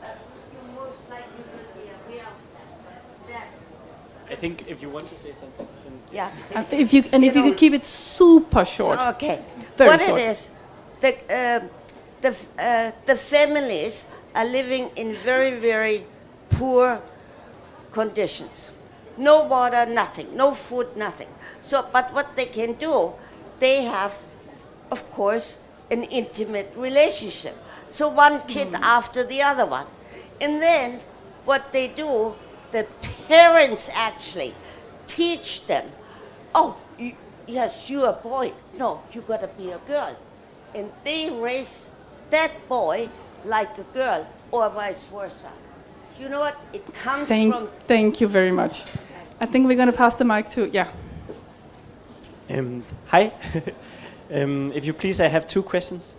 [0.03, 0.07] uh,
[0.53, 2.67] you most likely will be aware of that.
[3.29, 3.47] That,
[4.29, 5.67] I think if you want to say something,
[6.11, 6.29] yeah.
[6.53, 8.99] Uh, if you and if you know- could keep it super short.
[9.15, 9.39] Okay.
[9.77, 10.19] Very what short.
[10.21, 10.51] it is,
[11.01, 11.59] the, uh,
[12.21, 16.05] the, uh, the families are living in very, very
[16.49, 17.01] poor
[17.97, 18.69] conditions.
[19.17, 20.27] No water, nothing.
[20.37, 21.29] No food, nothing.
[21.61, 23.13] So, but what they can do,
[23.57, 24.13] they have,
[24.91, 25.57] of course,
[25.89, 27.55] an intimate relationship.
[27.89, 28.83] So one kid hmm.
[28.97, 29.87] after the other one.
[30.39, 30.99] And then
[31.45, 32.35] what they do,
[32.71, 32.85] the
[33.27, 34.53] parents actually
[35.07, 35.85] teach them,
[36.53, 37.13] oh, you,
[37.47, 38.53] yes, you're a boy.
[38.77, 40.15] No, you gotta be a girl.
[40.75, 41.89] And they raise
[42.29, 43.09] that boy
[43.43, 45.49] like a girl or vice versa.
[46.19, 46.59] You know what?
[46.73, 48.83] It comes Thank, from thank you very much.
[49.39, 50.89] I think we're going to pass the mic to yeah.
[52.49, 53.31] Um, hi.
[54.33, 56.15] um, if you please, I have two questions.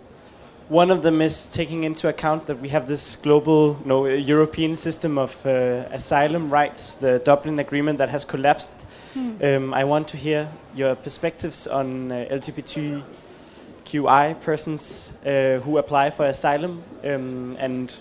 [0.69, 5.17] one of them is taking into account that we have this global, no, European system
[5.17, 8.75] of uh, asylum rights, the Dublin Agreement that has collapsed.
[9.15, 16.25] Um, I want to hear your perspectives on uh, LGBTQI persons uh, who apply for
[16.25, 17.95] asylum um, and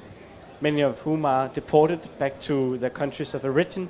[0.61, 3.89] many of whom are deported back to their countries of origin,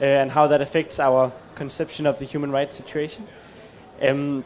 [0.00, 3.26] uh, and how that affects our conception of the human rights situation.
[4.00, 4.44] Um,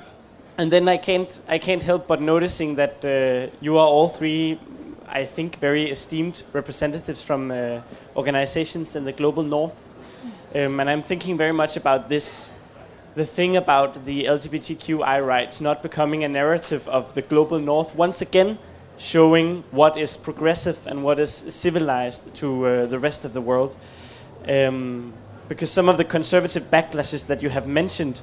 [0.59, 4.59] and then I can't, I can't help but noticing that uh, you are all three,
[5.09, 7.81] I think, very esteemed representatives from uh,
[8.17, 9.77] organizations in the global north.
[10.55, 12.51] Um, and I'm thinking very much about this
[13.17, 18.21] the thing about the LGBTQI rights not becoming a narrative of the global north once
[18.21, 18.59] again
[18.99, 23.77] showing what is progressive and what is civilized to uh, the rest of the world.
[24.49, 25.13] Um,
[25.49, 28.21] because some of the conservative backlashes that you have mentioned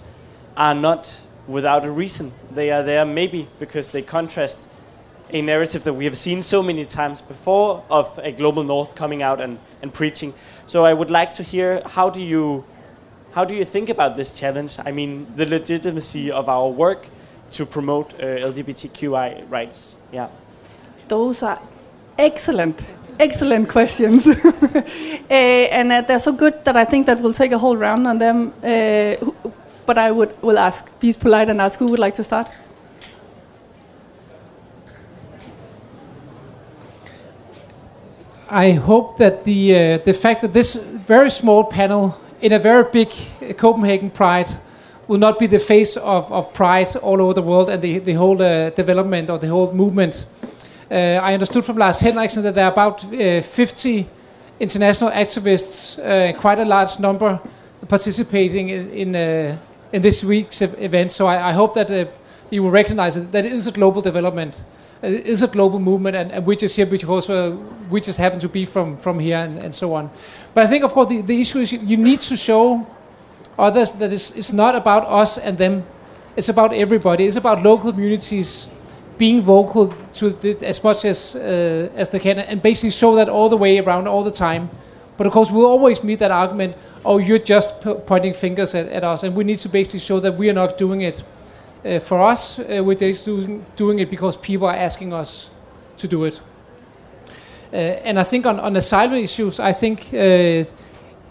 [0.57, 1.15] are not
[1.47, 2.31] without a reason.
[2.51, 4.59] They are there maybe because they contrast
[5.29, 9.23] a narrative that we have seen so many times before of a global north coming
[9.23, 10.33] out and, and preaching.
[10.67, 12.65] So I would like to hear how do you
[13.33, 14.77] how do you think about this challenge?
[14.85, 17.07] I mean, the legitimacy of our work
[17.53, 18.17] to promote uh,
[18.47, 19.95] LGBTQI rights.
[20.11, 20.27] Yeah.
[21.13, 21.59] Those are
[22.17, 22.81] excellent,
[23.19, 24.25] excellent questions.
[24.25, 24.81] uh,
[25.29, 28.17] and uh, they're so good that I think that we'll take a whole round on
[28.17, 28.51] them.
[28.63, 29.15] Uh,
[29.85, 32.47] but I would will ask, be polite and ask who would like to start.
[38.49, 40.73] I hope that the uh, the fact that this
[41.07, 43.11] very small panel in a very big
[43.57, 44.49] Copenhagen Pride
[45.07, 48.13] will not be the face of, of pride all over the world and the, the
[48.13, 50.25] whole uh, development or the whole movement.
[50.93, 54.07] Uh, I understood from Lars Henriksen that there are about uh, 50
[54.59, 57.39] international activists, uh, quite a large number,
[57.87, 59.57] participating in in, uh,
[59.91, 61.11] in this week's event.
[61.11, 62.05] So I, I hope that uh,
[62.51, 64.61] you will recognize that it is a global development.
[65.01, 67.27] It is a global movement, and, and we're just here because
[67.89, 70.11] we just happen to be from, from here and, and so on.
[70.53, 72.85] But I think, of course, the, the issue is you, you need to show
[73.57, 75.85] others that it's, it's not about us and them.
[76.35, 77.25] It's about everybody.
[77.25, 78.67] It's about local communities
[79.17, 83.29] being vocal to the, as much as uh, as they can, and basically show that
[83.29, 84.69] all the way around, all the time.
[85.17, 86.75] But of course, we'll always meet that argument.
[87.05, 90.37] Oh, you're just pointing fingers at, at us, and we need to basically show that
[90.37, 91.23] we are not doing it
[91.85, 92.59] uh, for us.
[92.59, 95.51] Uh, we're just doing, doing it because people are asking us
[95.97, 96.41] to do it.
[97.71, 100.63] Uh, and I think on, on asylum issues, I think uh,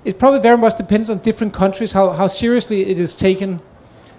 [0.05, 3.61] it probably very much depends on different countries how, how seriously it is taken.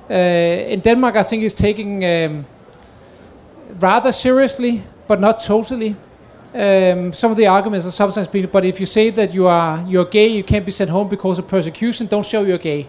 [0.09, 2.45] Uh, in Denmark, I think it's taking um,
[3.79, 5.95] rather seriously, but not totally.
[6.53, 9.83] Um, some of the arguments are sometimes being, but if you say that you are
[9.87, 12.07] you're gay, you can't be sent home because of persecution.
[12.07, 12.87] Don't show you're gay.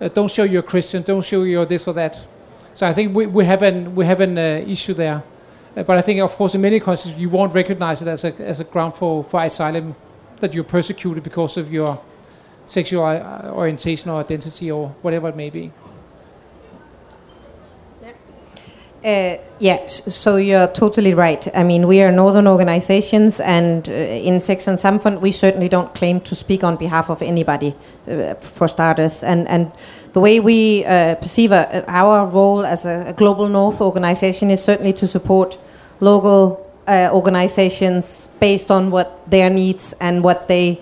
[0.00, 1.02] Uh, don't show you're Christian.
[1.02, 2.18] Don't show you're this or that.
[2.72, 5.22] So I think we, we have an we have an uh, issue there.
[5.76, 8.34] Uh, but I think, of course, in many countries you won't recognize it as a
[8.40, 9.94] as a ground for, for asylum
[10.40, 12.00] that you're persecuted because of your
[12.64, 15.72] sexual uh, orientation or identity or whatever it may be.
[19.04, 21.46] Uh, yes, so you're totally right.
[21.54, 26.20] I mean, we are northern organizations, and uh, in and Samfund, we certainly don't claim
[26.22, 27.76] to speak on behalf of anybody,
[28.08, 29.22] uh, for starters.
[29.22, 29.70] And and
[30.14, 34.60] the way we uh, perceive uh, our role as a, a global north organization is
[34.64, 35.58] certainly to support
[36.00, 40.80] local uh, organizations based on what their needs and what they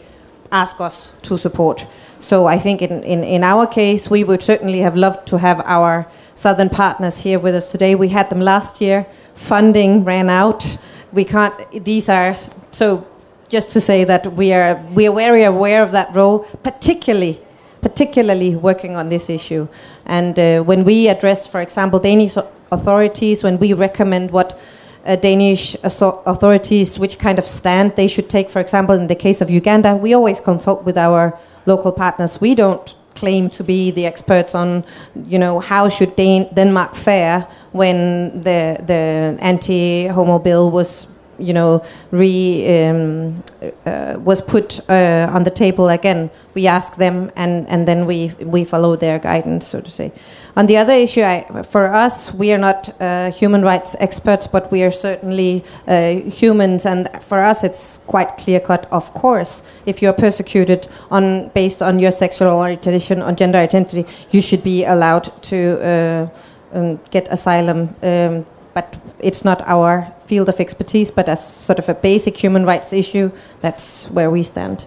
[0.50, 1.86] ask us to support.
[2.18, 5.60] So I think in, in, in our case, we would certainly have loved to have
[5.66, 6.06] our
[6.36, 7.96] southern partners here with us today.
[7.96, 9.06] We had them last year.
[9.34, 10.78] Funding ran out.
[11.12, 11.54] We can't.
[11.84, 12.36] These are
[12.70, 13.04] so.
[13.48, 17.40] Just to say that we are we are very aware of that role, particularly
[17.80, 19.68] particularly working on this issue.
[20.06, 22.36] And uh, when we address, for example, Danish
[22.72, 24.58] authorities, when we recommend what
[25.04, 29.40] uh, Danish authorities, which kind of stand they should take, for example, in the case
[29.40, 32.40] of Uganda, we always consult with our local partners.
[32.40, 34.84] We don't claim to be the experts on,
[35.32, 39.02] you know, how should Dan- Denmark fare when the the
[39.40, 41.06] anti-homo bill was
[41.38, 43.42] you know, re um,
[43.84, 46.30] uh, was put uh, on the table again.
[46.54, 50.12] We ask them, and, and then we we follow their guidance, so to say.
[50.56, 54.72] On the other issue, I, for us, we are not uh, human rights experts, but
[54.72, 58.86] we are certainly uh, humans, and for us, it's quite clear cut.
[58.90, 64.06] Of course, if you are persecuted on based on your sexual orientation, on gender identity,
[64.30, 66.28] you should be allowed to uh,
[66.72, 67.94] um, get asylum.
[68.02, 68.46] Um,
[68.76, 72.92] but it's not our field of expertise, but as sort of a basic human rights
[72.92, 73.30] issue,
[73.62, 74.84] that's where we stand.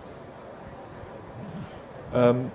[2.13, 2.51] Um,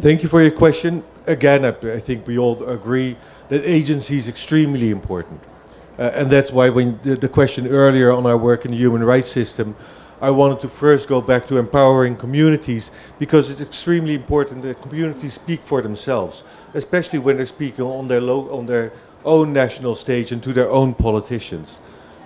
[0.00, 1.04] thank you for your question.
[1.28, 1.68] Again, I,
[1.98, 3.16] I think we all agree
[3.50, 5.40] that agency is extremely important.
[5.96, 9.04] Uh, and that's why when the, the question earlier on our work in the human
[9.04, 9.76] rights system,
[10.20, 15.34] I wanted to first go back to empowering communities because it's extremely important that communities
[15.34, 16.42] speak for themselves,
[16.74, 18.90] especially when they're speaking on their, lo- on their
[19.24, 21.78] own national stage and to their own politicians.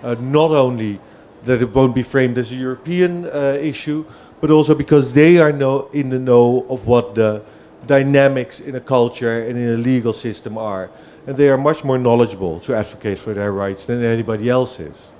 [0.03, 0.99] Uh, not only
[1.43, 4.05] that it won't be framed as a European uh, issue,
[4.41, 7.41] but also because they are in the know of what the
[7.87, 10.89] dynamics in a culture and in a legal system are.
[11.27, 15.11] And they are much more knowledgeable to advocate for their rights than anybody else is.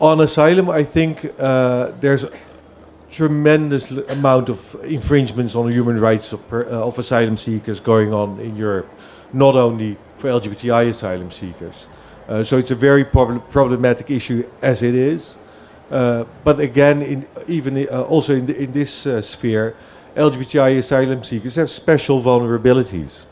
[0.00, 2.32] On asylum, I think uh, there's a
[3.10, 8.12] tremendous amount of infringements on the human rights of, per, uh, of asylum seekers going
[8.12, 8.88] on in Europe,
[9.32, 11.88] not only for LGBTI asylum seekers.
[12.28, 15.36] Uh, so it's a very prob- problematic issue as it is.
[15.90, 19.74] Uh, but again, in, even uh, also in, the, in this uh, sphere,
[20.14, 23.26] LGBTI asylum seekers have special vulnerabilities.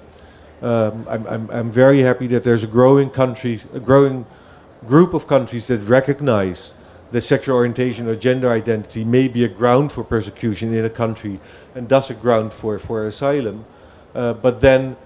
[0.62, 4.26] Um, I'm, I'm, I'm very happy that there's a growing countries, a growing
[4.88, 6.74] group of countries that recognize
[7.12, 11.38] that sexual orientation or gender identity may be a ground for persecution in a country
[11.76, 13.64] and thus a ground for, for asylum.
[14.12, 14.96] Uh, but then,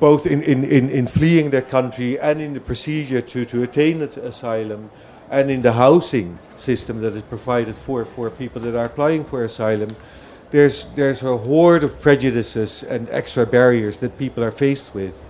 [0.00, 4.00] both in, in, in, in fleeing their country and in the procedure to, to attain
[4.00, 4.90] asylum
[5.30, 9.44] and in the housing system that is provided for, for people that are applying for
[9.44, 9.88] asylum,
[10.50, 15.22] there's, there's a horde of prejudices and extra barriers that people are faced with.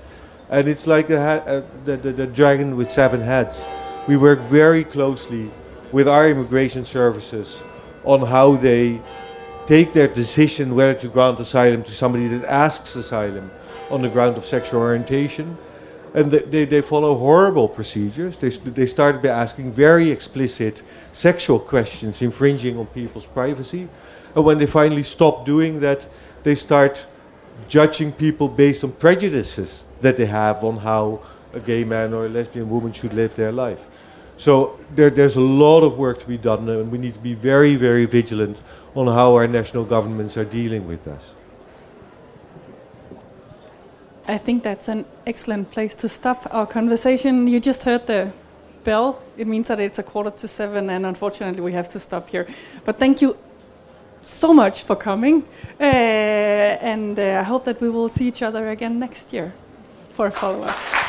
[0.49, 3.67] And it's like a ha- uh, the, the, the dragon with seven heads.
[4.07, 5.51] We work very closely
[5.93, 7.63] with our immigration services
[8.05, 9.03] on how they
[9.67, 13.51] take their decision whether to grant asylum to somebody that asks asylum
[13.91, 15.57] on the ground of sexual orientation.
[16.15, 18.39] And they, they, they follow horrible procedures.
[18.39, 20.83] They, they started by asking very explicit
[21.13, 23.89] sexual questions, infringing on people's privacy.
[24.35, 26.09] And when they finally stop doing that,
[26.43, 27.07] they start
[27.69, 31.23] judging people based on prejudices that they have on how
[31.53, 33.81] a gay man or a lesbian woman should live their life.
[34.37, 37.35] So there, there's a lot of work to be done, and we need to be
[37.35, 38.61] very, very vigilant
[38.95, 41.35] on how our national governments are dealing with this.
[44.29, 47.47] I think that's an excellent place to stop our conversation.
[47.47, 48.33] You just heard the
[48.85, 49.23] bell.
[49.37, 52.47] It means that it's a quarter to seven, and unfortunately, we have to stop here.
[52.85, 53.37] But thank you
[54.23, 55.45] so much for coming,
[55.81, 59.53] uh, and uh, I hope that we will see each other again next year
[60.15, 61.00] for a follow up.